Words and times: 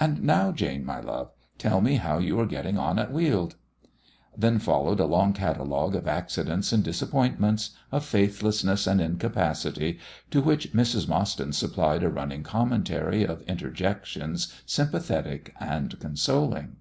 And 0.00 0.22
now, 0.22 0.50
Jane, 0.50 0.82
my 0.82 0.98
love, 0.98 1.30
tell 1.58 1.82
me 1.82 1.96
how 1.96 2.16
you 2.16 2.40
are 2.40 2.46
getting 2.46 2.78
on 2.78 2.98
at 2.98 3.12
Weald." 3.12 3.56
Then 4.34 4.58
followed 4.58 4.98
a 4.98 5.04
long 5.04 5.34
catalogue 5.34 5.94
of 5.94 6.08
accidents 6.08 6.72
and 6.72 6.82
disappointments, 6.82 7.72
of 7.92 8.02
faithlessness 8.02 8.86
and 8.86 8.98
incapacity, 8.98 9.98
to 10.30 10.40
which 10.40 10.72
Mrs. 10.72 11.06
Mostyn 11.06 11.52
supplied 11.52 12.02
a 12.02 12.08
running 12.08 12.44
commentary 12.44 13.24
of 13.26 13.42
interjections 13.42 14.54
sympathetic 14.64 15.54
and 15.60 16.00
consoling. 16.00 16.76